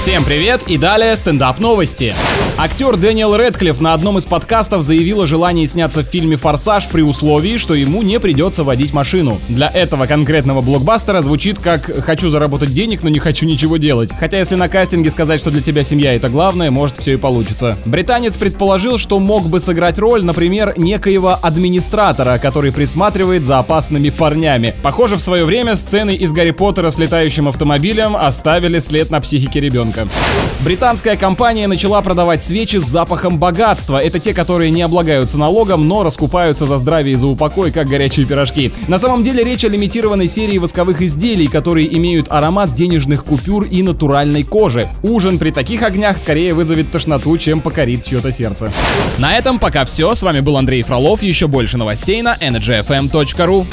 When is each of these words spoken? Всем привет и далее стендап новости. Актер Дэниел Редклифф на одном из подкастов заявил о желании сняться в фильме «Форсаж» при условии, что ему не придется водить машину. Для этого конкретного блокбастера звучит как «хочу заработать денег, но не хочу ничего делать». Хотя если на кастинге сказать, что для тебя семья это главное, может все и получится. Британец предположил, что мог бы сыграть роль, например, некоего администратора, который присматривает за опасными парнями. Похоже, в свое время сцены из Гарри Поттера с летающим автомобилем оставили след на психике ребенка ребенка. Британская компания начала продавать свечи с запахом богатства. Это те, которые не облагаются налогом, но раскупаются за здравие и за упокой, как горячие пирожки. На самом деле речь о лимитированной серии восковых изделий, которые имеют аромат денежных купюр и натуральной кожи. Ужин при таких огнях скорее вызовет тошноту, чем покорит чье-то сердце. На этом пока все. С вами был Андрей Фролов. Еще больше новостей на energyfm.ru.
Всем 0.00 0.24
привет 0.24 0.62
и 0.66 0.78
далее 0.78 1.14
стендап 1.14 1.58
новости. 1.58 2.14
Актер 2.56 2.96
Дэниел 2.96 3.36
Редклифф 3.36 3.82
на 3.82 3.92
одном 3.92 4.16
из 4.16 4.24
подкастов 4.24 4.82
заявил 4.82 5.20
о 5.20 5.26
желании 5.26 5.66
сняться 5.66 6.00
в 6.00 6.06
фильме 6.06 6.38
«Форсаж» 6.38 6.88
при 6.88 7.02
условии, 7.02 7.58
что 7.58 7.74
ему 7.74 8.00
не 8.00 8.18
придется 8.18 8.64
водить 8.64 8.94
машину. 8.94 9.38
Для 9.50 9.68
этого 9.68 10.06
конкретного 10.06 10.62
блокбастера 10.62 11.20
звучит 11.20 11.58
как 11.58 12.02
«хочу 12.02 12.30
заработать 12.30 12.72
денег, 12.72 13.02
но 13.02 13.10
не 13.10 13.18
хочу 13.18 13.44
ничего 13.44 13.76
делать». 13.76 14.10
Хотя 14.18 14.38
если 14.38 14.54
на 14.54 14.70
кастинге 14.70 15.10
сказать, 15.10 15.38
что 15.38 15.50
для 15.50 15.60
тебя 15.60 15.84
семья 15.84 16.14
это 16.14 16.30
главное, 16.30 16.70
может 16.70 16.96
все 16.96 17.14
и 17.14 17.16
получится. 17.16 17.76
Британец 17.84 18.38
предположил, 18.38 18.96
что 18.96 19.20
мог 19.20 19.50
бы 19.50 19.60
сыграть 19.60 19.98
роль, 19.98 20.24
например, 20.24 20.72
некоего 20.78 21.38
администратора, 21.42 22.38
который 22.38 22.72
присматривает 22.72 23.44
за 23.44 23.58
опасными 23.58 24.08
парнями. 24.08 24.74
Похоже, 24.82 25.16
в 25.16 25.20
свое 25.20 25.44
время 25.44 25.76
сцены 25.76 26.14
из 26.14 26.32
Гарри 26.32 26.52
Поттера 26.52 26.90
с 26.90 26.96
летающим 26.96 27.48
автомобилем 27.48 28.16
оставили 28.16 28.80
след 28.80 29.10
на 29.10 29.20
психике 29.20 29.60
ребенка 29.60 29.89
ребенка. 29.90 30.08
Британская 30.62 31.16
компания 31.16 31.66
начала 31.66 32.02
продавать 32.02 32.42
свечи 32.42 32.76
с 32.76 32.84
запахом 32.84 33.38
богатства. 33.38 34.02
Это 34.02 34.18
те, 34.18 34.34
которые 34.34 34.70
не 34.70 34.82
облагаются 34.82 35.38
налогом, 35.38 35.88
но 35.88 36.02
раскупаются 36.02 36.66
за 36.66 36.78
здравие 36.78 37.14
и 37.14 37.16
за 37.16 37.26
упокой, 37.26 37.72
как 37.72 37.88
горячие 37.88 38.26
пирожки. 38.26 38.72
На 38.88 38.98
самом 38.98 39.22
деле 39.22 39.42
речь 39.42 39.64
о 39.64 39.68
лимитированной 39.68 40.28
серии 40.28 40.58
восковых 40.58 41.02
изделий, 41.02 41.46
которые 41.46 41.94
имеют 41.96 42.26
аромат 42.28 42.74
денежных 42.74 43.24
купюр 43.24 43.64
и 43.64 43.82
натуральной 43.82 44.42
кожи. 44.44 44.88
Ужин 45.02 45.38
при 45.38 45.50
таких 45.50 45.82
огнях 45.82 46.18
скорее 46.18 46.52
вызовет 46.52 46.90
тошноту, 46.90 47.36
чем 47.38 47.60
покорит 47.60 48.04
чье-то 48.04 48.30
сердце. 48.32 48.72
На 49.18 49.36
этом 49.36 49.58
пока 49.58 49.84
все. 49.84 50.14
С 50.14 50.22
вами 50.22 50.40
был 50.40 50.56
Андрей 50.56 50.82
Фролов. 50.82 51.22
Еще 51.22 51.46
больше 51.46 51.78
новостей 51.78 52.20
на 52.22 52.36
energyfm.ru. 52.36 53.66